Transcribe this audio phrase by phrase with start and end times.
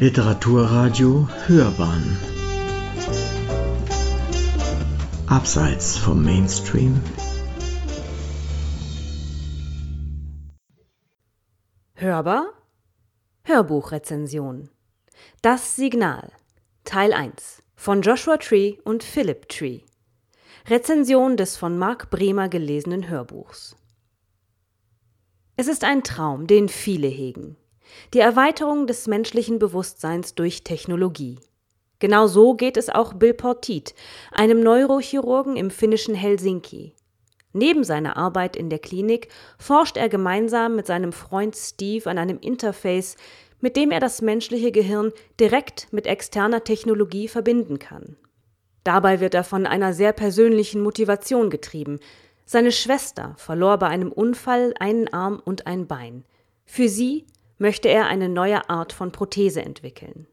[0.00, 2.18] Literaturradio Hörbahn.
[5.28, 7.00] Abseits vom Mainstream.
[11.94, 12.46] Hörbar?
[13.44, 14.68] Hörbuchrezension.
[15.42, 16.32] Das Signal.
[16.82, 19.82] Teil 1 von Joshua Tree und Philip Tree.
[20.66, 23.76] Rezension des von Marc Bremer gelesenen Hörbuchs.
[25.56, 27.56] Es ist ein Traum, den viele hegen.
[28.12, 31.38] Die Erweiterung des menschlichen Bewusstseins durch Technologie.
[31.98, 33.94] Genau so geht es auch Bill Portit,
[34.30, 36.94] einem Neurochirurgen im finnischen Helsinki.
[37.52, 42.40] Neben seiner Arbeit in der Klinik forscht er gemeinsam mit seinem Freund Steve an einem
[42.40, 43.16] Interface,
[43.60, 48.16] mit dem er das menschliche Gehirn direkt mit externer Technologie verbinden kann.
[48.82, 52.00] Dabei wird er von einer sehr persönlichen Motivation getrieben.
[52.44, 56.24] Seine Schwester verlor bei einem Unfall einen Arm und ein Bein.
[56.66, 57.24] Für sie
[57.58, 60.26] möchte er eine neue Art von Prothese entwickeln.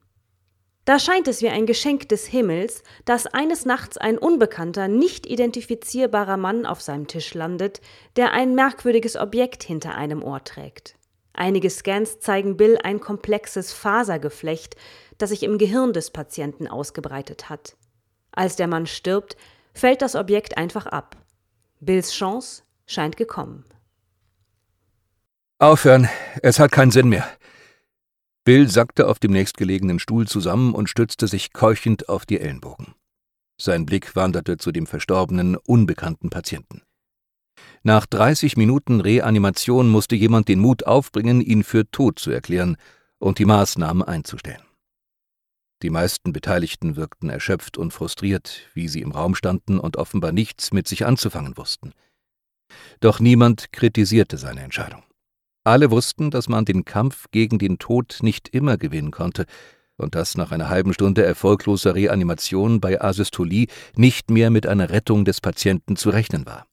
[0.85, 6.37] Da scheint es wie ein Geschenk des Himmels, dass eines Nachts ein unbekannter, nicht identifizierbarer
[6.37, 7.81] Mann auf seinem Tisch landet,
[8.15, 10.95] der ein merkwürdiges Objekt hinter einem Ohr trägt.
[11.33, 14.75] Einige Scans zeigen Bill ein komplexes Fasergeflecht,
[15.17, 17.75] das sich im Gehirn des Patienten ausgebreitet hat.
[18.31, 19.37] Als der Mann stirbt,
[19.73, 21.15] fällt das Objekt einfach ab.
[21.79, 23.65] Bills Chance scheint gekommen.
[25.61, 26.09] Aufhören,
[26.41, 27.29] es hat keinen Sinn mehr.
[28.43, 32.95] Bill sackte auf dem nächstgelegenen Stuhl zusammen und stützte sich keuchend auf die Ellenbogen.
[33.61, 36.81] Sein Blick wanderte zu dem verstorbenen, unbekannten Patienten.
[37.83, 42.75] Nach 30 Minuten Reanimation musste jemand den Mut aufbringen, ihn für tot zu erklären
[43.19, 44.63] und die Maßnahmen einzustellen.
[45.83, 50.73] Die meisten Beteiligten wirkten erschöpft und frustriert, wie sie im Raum standen und offenbar nichts
[50.73, 51.93] mit sich anzufangen wussten.
[52.99, 55.03] Doch niemand kritisierte seine Entscheidung.
[55.63, 59.45] Alle wussten, dass man den Kampf gegen den Tod nicht immer gewinnen konnte
[59.97, 65.23] und dass nach einer halben Stunde erfolgloser Reanimation bei Asystolie nicht mehr mit einer Rettung
[65.23, 66.65] des Patienten zu rechnen war.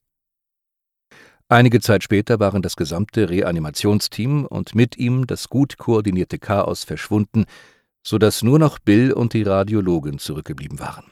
[1.51, 7.47] Einige Zeit später waren das gesamte Reanimationsteam und mit ihm das gut koordinierte Chaos verschwunden,
[8.03, 11.11] so dass nur noch Bill und die Radiologin zurückgeblieben waren.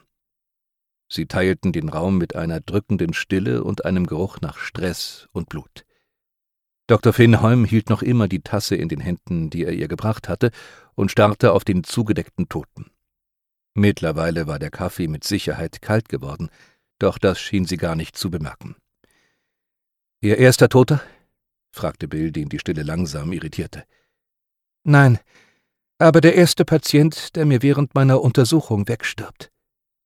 [1.11, 5.86] Sie teilten den Raum mit einer drückenden Stille und einem Geruch nach Stress und Blut.
[6.87, 7.11] Dr.
[7.11, 10.51] Finholm hielt noch immer die Tasse in den Händen, die er ihr gebracht hatte,
[10.95, 12.89] und starrte auf den zugedeckten Toten.
[13.73, 16.49] Mittlerweile war der Kaffee mit Sicherheit kalt geworden,
[16.97, 18.75] doch das schien sie gar nicht zu bemerken.
[20.21, 21.01] Ihr erster Toter?
[21.71, 23.83] fragte Bill, den die Stille langsam irritierte.
[24.83, 25.19] Nein,
[25.99, 29.51] aber der erste Patient, der mir während meiner Untersuchung wegstirbt,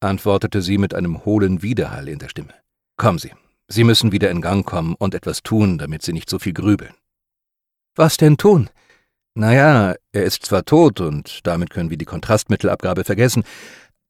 [0.02, 2.54] antwortete sie mit einem hohlen Widerhall in der Stimme.
[2.98, 3.32] Kommen Sie,
[3.72, 6.94] Sie müssen wieder in Gang kommen und etwas tun, damit Sie nicht so viel grübeln.
[7.96, 8.70] Was denn tun?
[9.34, 13.44] Naja, er ist zwar tot und damit können wir die Kontrastmittelabgabe vergessen,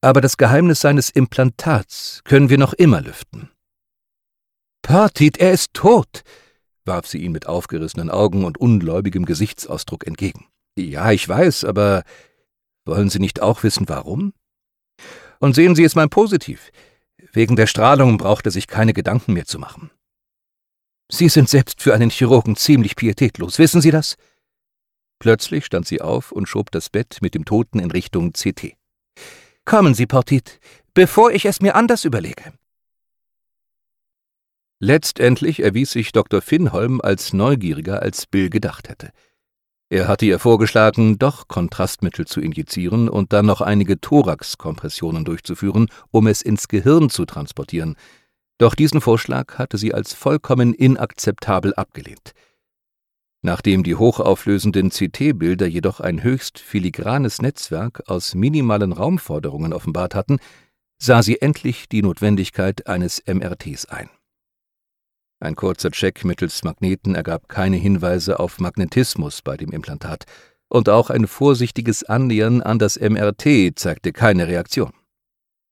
[0.01, 3.51] aber das Geheimnis seines Implantats können wir noch immer lüften.
[4.81, 6.23] Partit, er ist tot,
[6.85, 10.47] warf sie ihn mit aufgerissenen Augen und ungläubigem Gesichtsausdruck entgegen.
[10.75, 12.03] Ja, ich weiß, aber
[12.85, 14.33] wollen Sie nicht auch wissen, warum?
[15.39, 16.71] Und sehen Sie es mal positiv.
[17.33, 19.91] Wegen der Strahlung braucht er sich keine Gedanken mehr zu machen.
[21.09, 24.17] Sie sind selbst für einen Chirurgen ziemlich pietätlos, wissen Sie das?
[25.19, 28.75] Plötzlich stand sie auf und schob das Bett mit dem Toten in Richtung CT.
[29.65, 30.59] Kommen Sie, Portit,
[30.95, 32.53] bevor ich es mir anders überlege.
[34.79, 36.41] Letztendlich erwies sich Dr.
[36.41, 39.11] Finholm als neugieriger, als Bill gedacht hätte.
[39.91, 46.27] Er hatte ihr vorgeschlagen, doch Kontrastmittel zu injizieren und dann noch einige Thoraxkompressionen durchzuführen, um
[46.27, 47.97] es ins Gehirn zu transportieren.
[48.57, 52.31] Doch diesen Vorschlag hatte sie als vollkommen inakzeptabel abgelehnt.
[53.41, 60.39] Nachdem die hochauflösenden CT-Bilder jedoch ein höchst filigranes Netzwerk aus minimalen Raumforderungen offenbart hatten,
[60.99, 64.09] sah sie endlich die Notwendigkeit eines MRTs ein.
[65.41, 70.25] Ein kurzer Check mittels Magneten ergab keine Hinweise auf Magnetismus bei dem Implantat,
[70.69, 74.93] und auch ein vorsichtiges Annähern an das MRT zeigte keine Reaktion.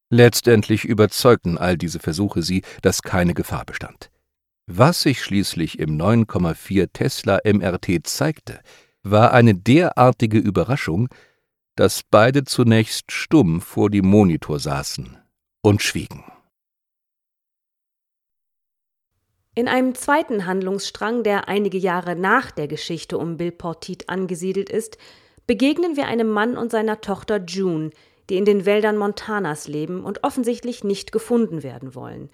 [0.09, 4.09] Letztendlich überzeugten all diese Versuche sie, dass keine Gefahr bestand.
[4.65, 8.59] Was sich schließlich im 9,4 Tesla MRT zeigte,
[9.03, 11.09] war eine derartige Überraschung,
[11.75, 15.15] dass beide zunächst stumm vor dem Monitor saßen
[15.61, 16.23] und schwiegen.
[19.55, 24.97] In einem zweiten Handlungsstrang, der einige Jahre nach der Geschichte um Bill Portit angesiedelt ist,
[25.47, 27.89] begegnen wir einem Mann und seiner Tochter June,
[28.29, 32.29] die in den Wäldern Montanas leben und offensichtlich nicht gefunden werden wollen.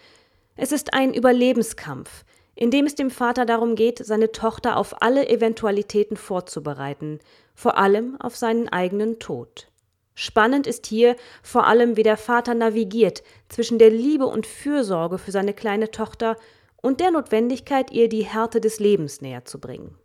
[0.57, 5.27] Es ist ein Überlebenskampf, in dem es dem Vater darum geht, seine Tochter auf alle
[5.29, 7.19] Eventualitäten vorzubereiten,
[7.53, 9.69] vor allem auf seinen eigenen Tod.
[10.13, 15.31] Spannend ist hier vor allem, wie der Vater navigiert zwischen der Liebe und Fürsorge für
[15.31, 16.37] seine kleine Tochter
[16.85, 19.95] und der Notwendigkeit, ihr die Härte des Lebens näher zu bringen.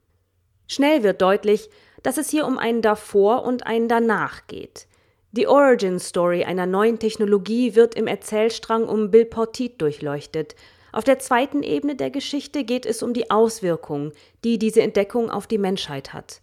[0.67, 1.69] Schnell wird deutlich,
[2.03, 4.87] dass es hier um einen Davor und einen Danach geht.
[5.33, 10.57] Die Origin Story einer neuen Technologie wird im Erzählstrang um Bill Portit durchleuchtet.
[10.91, 14.13] Auf der zweiten Ebene der Geschichte geht es um die Auswirkungen,
[14.43, 16.41] die diese Entdeckung auf die Menschheit hat.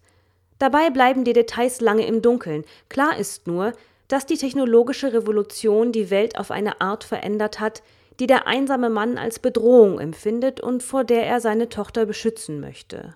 [0.60, 2.64] Dabei bleiben die Details lange im Dunkeln.
[2.88, 3.72] Klar ist nur,
[4.06, 7.82] dass die technologische Revolution die Welt auf eine Art verändert hat,
[8.20, 13.14] die der einsame Mann als Bedrohung empfindet und vor der er seine Tochter beschützen möchte.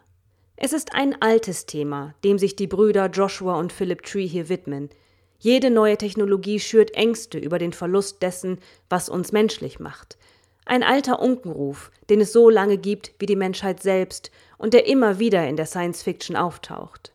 [0.57, 4.91] Es ist ein altes Thema, dem sich die Brüder Joshua und Philip Tree hier widmen.
[5.39, 8.59] Jede neue Technologie schürt Ängste über den Verlust dessen,
[8.89, 10.19] was uns menschlich macht.
[10.65, 15.19] Ein alter Unkenruf, den es so lange gibt wie die Menschheit selbst und der immer
[15.19, 17.13] wieder in der Science Fiction auftaucht.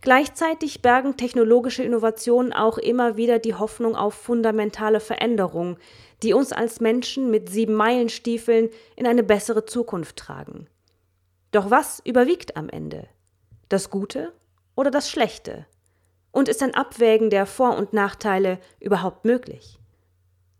[0.00, 5.76] Gleichzeitig bergen technologische Innovationen auch immer wieder die Hoffnung auf fundamentale Veränderungen,
[6.22, 10.66] die uns als Menschen mit sieben Meilenstiefeln in eine bessere Zukunft tragen.
[11.52, 13.08] Doch was überwiegt am Ende?
[13.68, 14.32] Das Gute
[14.76, 15.66] oder das Schlechte?
[16.32, 19.80] Und ist ein Abwägen der Vor- und Nachteile überhaupt möglich?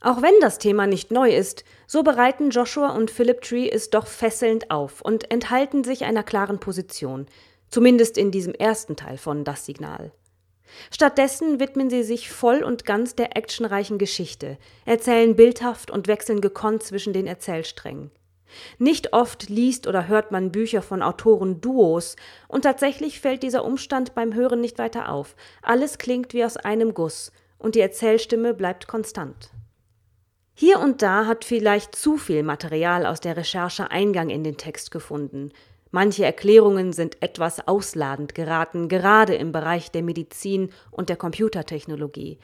[0.02, 4.06] Auch wenn das Thema nicht neu ist, so bereiten Joshua und Philip Tree es doch
[4.06, 7.26] fesselnd auf und enthalten sich einer klaren Position,
[7.70, 10.12] zumindest in diesem ersten Teil von Das Signal.
[10.90, 16.82] Stattdessen widmen sie sich voll und ganz der actionreichen Geschichte, erzählen bildhaft und wechseln gekonnt
[16.82, 18.10] zwischen den Erzählsträngen.
[18.78, 22.16] Nicht oft liest oder hört man Bücher von Autoren-Duos,
[22.48, 25.36] und tatsächlich fällt dieser Umstand beim Hören nicht weiter auf.
[25.62, 29.50] Alles klingt wie aus einem Guss, und die Erzählstimme bleibt konstant.
[30.54, 34.90] Hier und da hat vielleicht zu viel Material aus der Recherche Eingang in den Text
[34.90, 35.52] gefunden,
[35.90, 42.38] Manche Erklärungen sind etwas ausladend geraten, gerade im Bereich der Medizin und der Computertechnologie.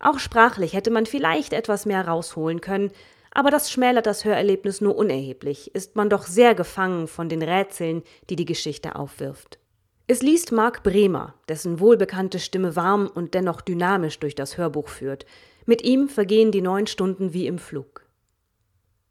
[0.00, 2.90] Auch sprachlich hätte man vielleicht etwas mehr rausholen können,
[3.30, 8.02] aber das schmälert das Hörerlebnis nur unerheblich, ist man doch sehr gefangen von den Rätseln,
[8.30, 9.58] die die Geschichte aufwirft.
[10.06, 15.26] Es liest Marc Bremer, dessen wohlbekannte Stimme warm und dennoch dynamisch durch das Hörbuch führt.
[15.66, 18.07] Mit ihm vergehen die neun Stunden wie im Flug.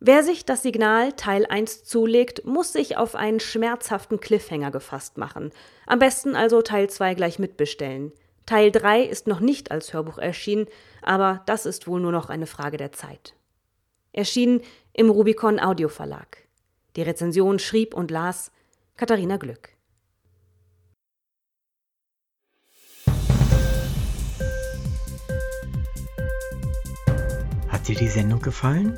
[0.07, 5.51] Wer sich das Signal Teil 1 zulegt, muss sich auf einen schmerzhaften Cliffhanger gefasst machen.
[5.86, 8.13] Am besten also Teil 2 gleich mitbestellen.
[8.45, 10.68] Teil 3 ist noch nicht als Hörbuch erschienen,
[11.01, 13.36] aber das ist wohl nur noch eine Frage der Zeit.
[14.13, 14.62] Erschienen
[14.94, 16.38] im Rubicon Audio Verlag.
[16.95, 18.50] Die Rezension schrieb und las
[18.95, 19.71] Katharina Glück.
[27.68, 28.98] Hat dir die Sendung gefallen?